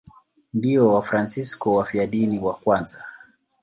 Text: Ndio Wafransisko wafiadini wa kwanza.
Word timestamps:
Ndio 0.53 0.93
Wafransisko 0.93 1.73
wafiadini 1.75 2.39
wa 2.39 2.53
kwanza. 2.53 2.97